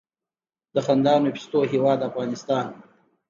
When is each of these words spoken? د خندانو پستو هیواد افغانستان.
د 0.73 0.75
خندانو 0.85 1.33
پستو 1.35 1.59
هیواد 1.73 1.99
افغانستان. 2.09 2.65